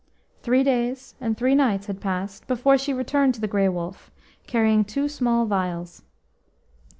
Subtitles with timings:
[0.41, 4.09] Three days and three nights had passed before she returned to the Grey Wolf,
[4.47, 6.01] carrying two small vials.